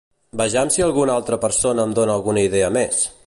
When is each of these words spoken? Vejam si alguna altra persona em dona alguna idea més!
Vejam 0.39 0.69
si 0.69 0.81
alguna 0.85 1.13
altra 1.19 1.37
persona 1.45 1.87
em 1.87 1.95
dona 2.01 2.15
alguna 2.21 2.47
idea 2.51 2.75
més! 2.81 3.05